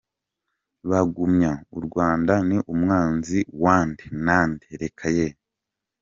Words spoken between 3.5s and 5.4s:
wande na nde? Reka ye!.